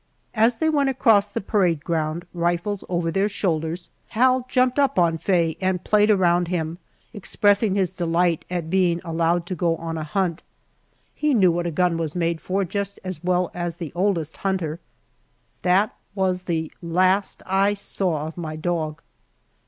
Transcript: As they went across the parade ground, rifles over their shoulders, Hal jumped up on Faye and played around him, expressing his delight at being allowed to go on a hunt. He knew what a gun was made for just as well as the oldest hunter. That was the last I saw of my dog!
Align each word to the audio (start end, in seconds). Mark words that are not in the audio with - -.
As 0.33 0.55
they 0.55 0.67
went 0.67 0.89
across 0.89 1.27
the 1.27 1.41
parade 1.41 1.83
ground, 1.83 2.25
rifles 2.33 2.83
over 2.89 3.11
their 3.11 3.29
shoulders, 3.29 3.91
Hal 4.07 4.47
jumped 4.49 4.79
up 4.79 4.97
on 4.97 5.19
Faye 5.19 5.55
and 5.61 5.83
played 5.83 6.09
around 6.09 6.47
him, 6.47 6.79
expressing 7.13 7.75
his 7.75 7.91
delight 7.91 8.43
at 8.49 8.71
being 8.71 8.99
allowed 9.05 9.45
to 9.45 9.53
go 9.53 9.75
on 9.75 9.99
a 9.99 10.03
hunt. 10.03 10.41
He 11.13 11.35
knew 11.35 11.51
what 11.51 11.67
a 11.67 11.69
gun 11.71 11.97
was 11.97 12.15
made 12.15 12.41
for 12.41 12.65
just 12.65 12.99
as 13.03 13.23
well 13.23 13.51
as 13.53 13.75
the 13.75 13.91
oldest 13.93 14.37
hunter. 14.37 14.79
That 15.61 15.95
was 16.15 16.41
the 16.41 16.71
last 16.81 17.43
I 17.45 17.75
saw 17.75 18.25
of 18.25 18.37
my 18.37 18.55
dog! 18.55 19.03